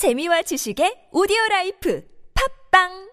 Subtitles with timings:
[0.00, 2.02] 재미와 지식의 오디오 라이프
[2.32, 3.12] 팝빵!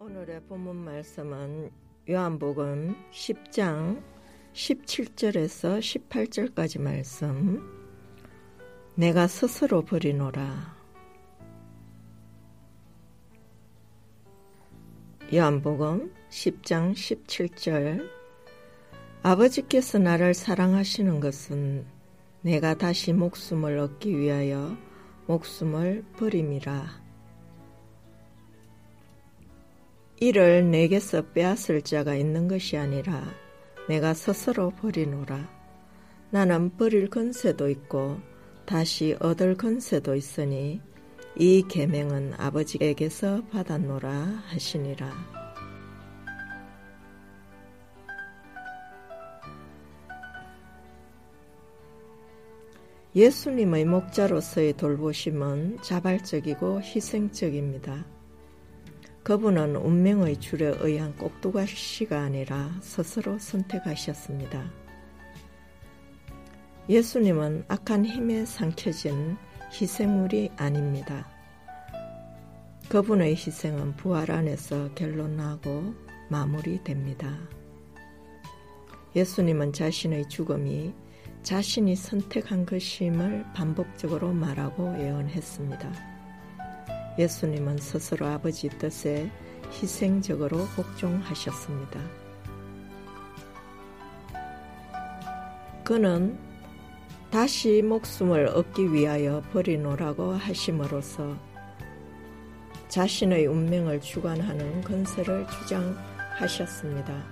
[0.00, 1.70] 오늘의 본문 말씀은
[2.10, 4.19] 요한복음 10장
[4.52, 7.62] 17절에서 18절까지 말씀.
[8.94, 10.76] 내가 스스로 버리노라.
[15.32, 18.10] 요한복음 10장 17절
[19.22, 21.86] 아버지께서 나를 사랑하시는 것은
[22.42, 24.76] 내가 다시 목숨을 얻기 위하여
[25.26, 27.00] 목숨을 버림이라.
[30.18, 33.24] 이를 내게서 빼앗을 자가 있는 것이 아니라
[33.90, 35.50] 내가 스스로 버리노라.
[36.30, 38.20] 나는 버릴 건세도 있고
[38.64, 40.80] 다시 얻을 건세도 있으니
[41.34, 44.10] 이 계명은 아버지에게서 받았노라
[44.46, 45.10] 하시니라.
[53.16, 58.19] 예수님의 목자로서의 돌보심은 자발적이고 희생적입니다.
[59.22, 64.70] 그분은 운명의 줄에 의한 꼭두가시가 아니라 스스로 선택하셨습니다.
[66.88, 69.36] 예수님은 악한 힘에 삼켜진
[69.72, 71.28] 희생물이 아닙니다.
[72.88, 75.94] 그분의 희생은 부활 안에서 결론나고
[76.28, 77.38] 마무리됩니다.
[79.14, 80.92] 예수님은 자신의 죽음이
[81.42, 86.09] 자신이 선택한 것임을 반복적으로 말하고 예언했습니다.
[87.18, 89.30] 예수님은 스스로 아버지 뜻에
[89.72, 92.00] 희생적으로 복종하셨습니다.
[95.84, 96.38] 그는
[97.30, 101.36] 다시 목숨을 얻기 위하여 버리노라고 하심으로써
[102.88, 107.24] 자신의 운명을 주관하는 건설을 주장하셨습니다.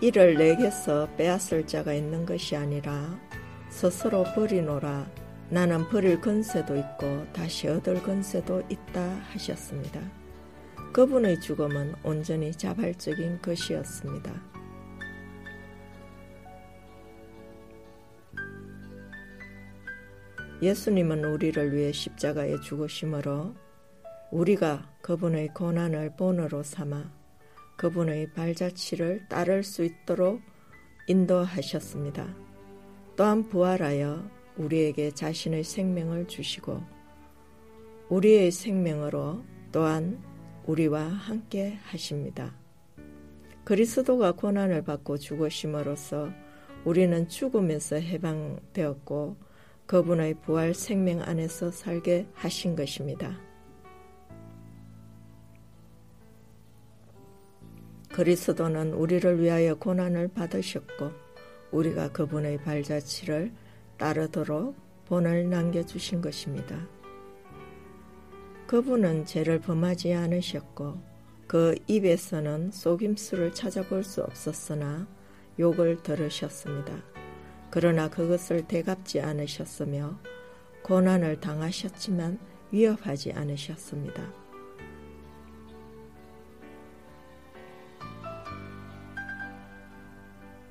[0.00, 3.18] 이를 내게서 빼앗을 자가 있는 것이 아니라
[3.68, 5.06] 스스로 버리노라
[5.50, 10.00] 나는 버릴 건세도 있고 다시 얻을 건세도 있다 하셨습니다.
[10.92, 14.32] 그분의 죽음은 온전히 자발적인 것이었습니다.
[20.60, 23.54] 예수님은 우리를 위해 십자가에 죽으심으로
[24.30, 27.10] 우리가 그분의 고난을 본으로 삼아
[27.76, 30.42] 그분의 발자취를 따를 수 있도록
[31.06, 32.26] 인도하셨습니다.
[33.16, 36.82] 또한 부활하여 우리에게 자신의 생명을 주시고
[38.08, 39.42] 우리의 생명으로
[39.72, 40.22] 또한
[40.66, 42.54] 우리와 함께 하십니다.
[43.64, 46.30] 그리스도가 고난을 받고 죽으심으로써
[46.84, 49.36] 우리는 죽음에서 해방되었고
[49.86, 53.38] 그분의 부활 생명 안에서 살게 하신 것입니다.
[58.10, 61.12] 그리스도는 우리를 위하여 고난을 받으셨고
[61.70, 63.52] 우리가 그분의 발자취를
[63.98, 64.76] 따르도록
[65.06, 66.86] 본을 남겨주신 것입니다.
[68.66, 71.00] 그분은 죄를 범하지 않으셨고
[71.46, 75.08] 그 입에서는 속임수를 찾아볼 수 없었으나
[75.58, 77.02] 욕을 들으셨습니다.
[77.70, 80.18] 그러나 그것을 대갚지 않으셨으며
[80.82, 82.38] 고난을 당하셨지만
[82.70, 84.47] 위협하지 않으셨습니다.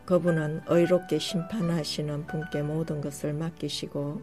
[0.08, 4.22] 그분은 의롭게 심판하시는 분께 모든 것을 맡기시고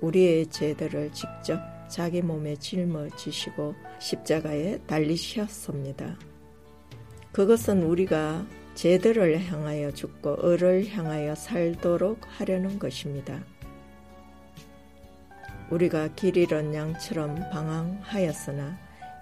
[0.00, 6.18] 우리의 죄들을 직접 자기 몸에 짊어지시고 십자가에 달리셨습니다.
[7.30, 8.44] 그것은 우리가
[8.74, 13.44] 죄들을 향하여 죽고 을을 향하여 살도록 하려는 것입니다.
[15.70, 18.76] 우리가 길 잃은 양처럼 방황하였으나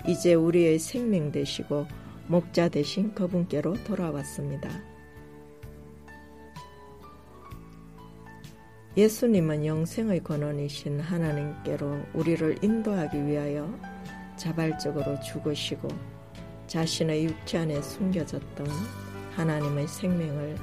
[0.08, 1.86] 이제 우리의 생명 되시고
[2.26, 4.89] 목자 되신 그분께로 돌아왔습니다.
[9.00, 13.74] 예수님은 영생의 권원이신 하나님께로 우리를 인도하기 위하여
[14.36, 15.88] 자발적으로 죽으시고
[16.66, 18.66] 자신의 육체 안에 숨겨졌던
[19.36, 20.54] 하나님의 생명을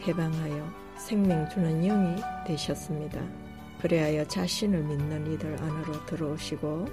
[0.00, 0.66] 해방하여
[0.96, 3.20] 생명 주는 영이 되셨습니다.
[3.82, 6.86] 그래하여 자신을 믿는 이들 안으로 들어오시고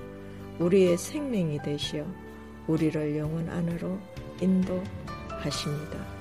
[0.60, 2.06] 우리의 생명이 되시어
[2.68, 3.98] 우리를 영원 안으로
[4.42, 6.21] 인도하십니다.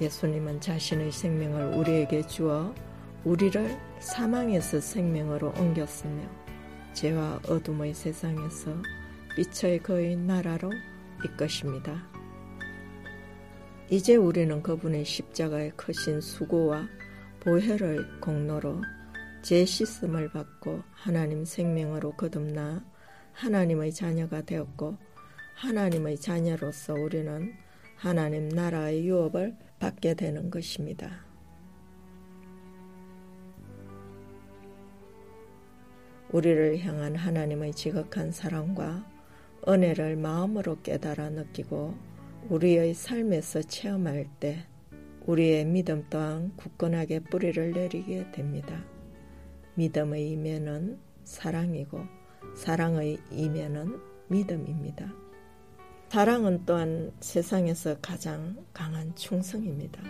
[0.00, 2.74] 예수님은 자신의 생명을 우리에게 주어
[3.24, 6.22] 우리를 사망에서 생명으로 옮겼으며
[6.92, 8.76] 죄와 어둠의 세상에서
[9.36, 10.70] 빛의 거인 나라로
[11.24, 12.06] 이것입니다.
[13.90, 16.88] 이제 우리는 그분의 십자가의 크신 수고와
[17.40, 18.82] 보혈의 공로로
[19.42, 22.84] 제시씀을 받고 하나님 생명으로 거듭나
[23.32, 24.96] 하나님의 자녀가 되었고
[25.54, 27.54] 하나님의 자녀로서 우리는
[27.96, 31.24] 하나님 나라의 유업을 받게 되는 것입니다.
[36.30, 39.06] 우리를 향한 하나님의 지극한 사랑과
[39.68, 41.94] 은혜를 마음으로 깨달아 느끼고
[42.48, 44.66] 우리의 삶에서 체험할 때
[45.26, 48.84] 우리의 믿음 또한 굳건하게 뿌리를 내리게 됩니다.
[49.74, 52.00] 믿음의 이면은 사랑이고
[52.54, 55.25] 사랑의 이면은 믿음입니다.
[56.16, 60.02] 사랑은 또한 세상에서 가장 강한 충성입니다.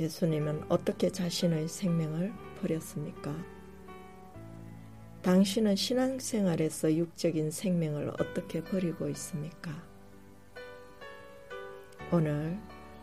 [0.00, 3.32] 예수님은 어떻게 자신의 생명을 버렸습니까?
[5.22, 9.70] 당신은 신앙생활에서 육적인 생명을 어떻게 버리고 있습니까?
[12.10, 12.58] 오늘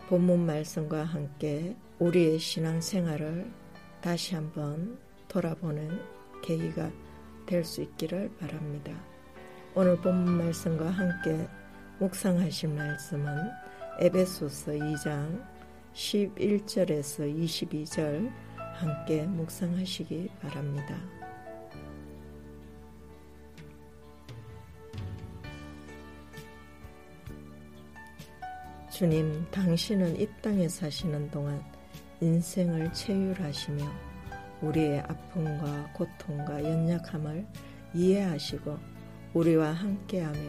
[0.09, 3.49] 본문 말씀과 함께 우리의 신앙생활을
[4.01, 4.99] 다시 한번
[5.33, 5.99] 돌아보는
[6.43, 6.91] 계기가
[7.45, 8.91] 될 수 있기를 바랍니다.
[9.75, 11.47] 오늘 본문 말씀과 함께
[11.99, 13.51] 묵상하실 말씀은
[13.99, 15.43] 에베소서 2장
[15.93, 18.31] 11절에서 22절
[18.75, 20.95] 함께 묵상하시기 바랍니다.
[28.91, 31.63] 주님, 당신은 이 땅에 사시는 동안
[32.21, 34.12] 인생을 체휼하시며
[34.63, 37.45] 우리의 아픔과 고통과 연약함을
[37.93, 38.77] 이해하시고
[39.33, 40.39] 우리와 함께하며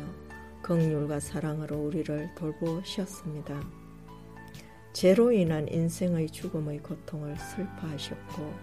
[0.63, 3.61] 긍휼과 사랑으로 우리를 돌보셨습니다.
[4.93, 8.55] 죄로 인한 인생의 죽음의 고통을 슬퍼하셨고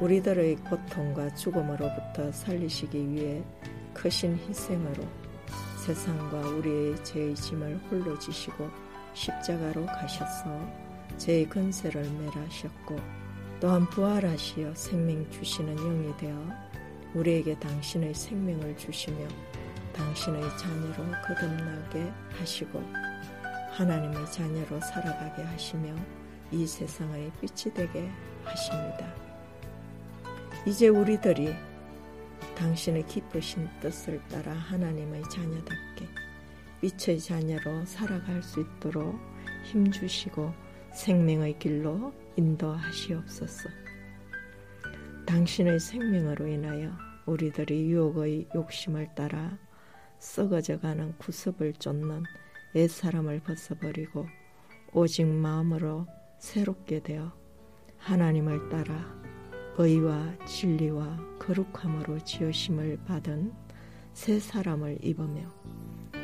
[0.00, 3.42] 우리들의 고통과 죽음으로부터 살리시기 위해
[3.92, 5.02] 크신 희생으로
[5.84, 8.68] 세상과 우리의 죄의 짐을 홀로 지시고
[9.14, 10.60] 십자가로 가셔서
[11.16, 13.25] 죄의 근세를 멸하셨고
[13.58, 16.36] 또한 부활하시어 생명 주시는 영이 되어
[17.14, 19.26] 우리에게 당신의 생명을 주시며
[19.94, 22.82] 당신의 자녀로 거듭나게 하시고
[23.72, 25.94] 하나님의 자녀로 살아가게 하시며
[26.52, 28.10] 이 세상의 빛이 되게
[28.44, 29.14] 하십니다.
[30.66, 31.54] 이제 우리들이
[32.56, 36.08] 당신의 기쁘신 뜻을 따라 하나님의 자녀답게
[36.80, 39.18] 빛의 자녀로 살아갈 수 있도록
[39.64, 40.65] 힘주시고
[40.96, 43.68] 생명의 길로 인도하시옵소서.
[45.26, 46.90] 당신의 생명으로 인하여
[47.26, 49.58] 우리들이 유혹의 욕심을 따라
[50.18, 52.22] 썩어져가는 구습을 쫓는
[52.74, 54.26] 옛사람을 벗어버리고
[54.94, 56.06] 오직 마음으로
[56.38, 57.30] 새롭게 되어
[57.98, 59.14] 하나님을 따라
[59.76, 63.52] 의와 진리와 거룩함으로 지으심을 받은
[64.14, 65.52] 새 사람을 입으며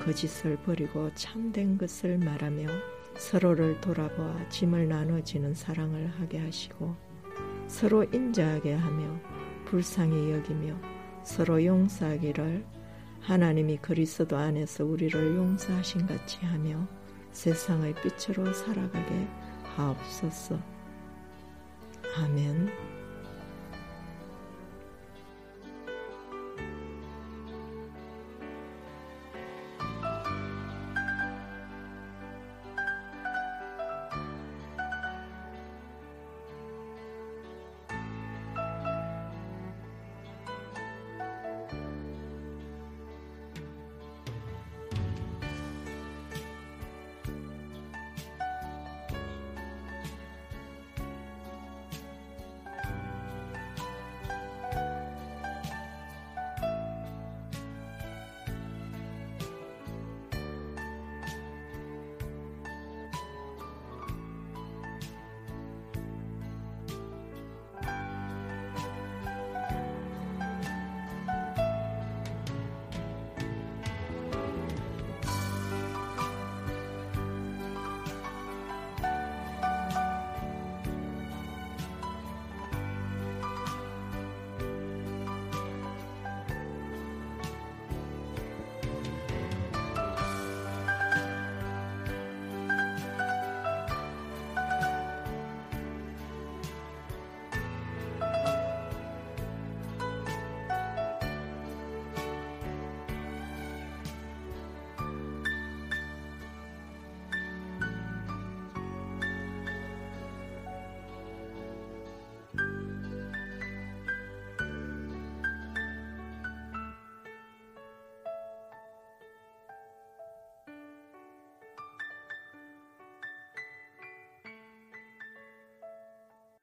[0.03, 6.95] 거짓을 버리고 참된 것을 말하며 서로를 돌아보아 짐을 나눠지는 사랑을 하게 하시고
[7.69, 9.17] 서로 인자하게 하며
[9.65, 10.77] 불쌍히 여기며
[11.23, 12.65] 서로 용서하기를
[13.21, 16.87] 하나님이 그리스도 안에서 우리를 용서하신 같이 하며
[17.31, 19.29] 세상의 빛으로 살아가게
[19.77, 20.59] 하옵소서.
[22.19, 22.92] 아멘.